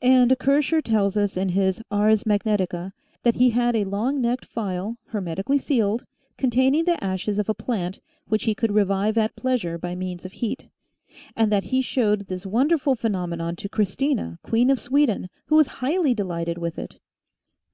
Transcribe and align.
And 0.00 0.34
Kircher 0.38 0.80
tells 0.80 1.14
us 1.14 1.36
in 1.36 1.50
his" 1.50 1.82
Ars 2.00 2.24
Magnetica" 2.24 2.94
that 3.22 3.34
he 3.34 3.50
had 3.50 3.76
a 3.76 3.84
long 3.84 4.18
necked 4.18 4.46
phial, 4.46 4.96
hermetically 5.08 5.58
sealed, 5.58 6.06
containing 6.38 6.86
the 6.86 7.04
ashes 7.04 7.38
of 7.38 7.50
a 7.50 7.54
plant 7.54 8.00
which 8.26 8.44
he 8.44 8.54
could 8.54 8.72
revive 8.72 9.18
at 9.18 9.36
pleasure 9.36 9.76
by 9.76 9.94
means 9.94 10.24
of 10.24 10.32
heat; 10.32 10.68
and 11.36 11.52
that 11.52 11.64
he 11.64 11.82
showed 11.82 12.28
this 12.28 12.46
wonderful 12.46 12.94
phe 12.94 13.04
106 13.04 13.10
PALINGENESY 13.12 13.44
nomenon 13.44 13.56
to 13.56 13.68
Christina, 13.68 14.38
Queen 14.42 14.70
of 14.70 14.80
Sweden, 14.80 15.28
who 15.48 15.56
was 15.56 15.66
highly 15.84 16.14
delighted 16.14 16.56
with 16.56 16.78
it. 16.78 16.98